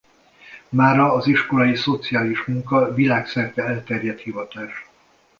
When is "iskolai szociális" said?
1.27-2.45